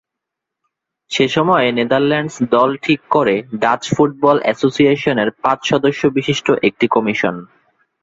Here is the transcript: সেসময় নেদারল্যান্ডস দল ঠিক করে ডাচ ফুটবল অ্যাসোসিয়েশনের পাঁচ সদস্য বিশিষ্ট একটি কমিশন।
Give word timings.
সেসময় 1.11 1.67
নেদারল্যান্ডস 1.71 2.35
দল 2.51 2.69
ঠিক 2.81 2.99
করে 3.09 3.35
ডাচ 3.61 3.81
ফুটবল 3.95 4.37
অ্যাসোসিয়েশনের 4.41 5.29
পাঁচ 5.43 5.59
সদস্য 5.71 6.01
বিশিষ্ট 6.17 6.47
একটি 6.67 6.85
কমিশন। 6.87 7.35